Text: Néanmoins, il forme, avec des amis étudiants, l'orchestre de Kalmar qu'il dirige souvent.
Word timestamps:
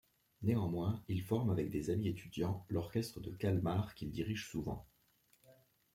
Néanmoins, 0.41 1.03
il 1.09 1.21
forme, 1.21 1.51
avec 1.51 1.69
des 1.69 1.91
amis 1.91 2.07
étudiants, 2.07 2.65
l'orchestre 2.69 3.19
de 3.19 3.29
Kalmar 3.29 3.93
qu'il 3.93 4.09
dirige 4.09 4.49
souvent. 4.49 4.87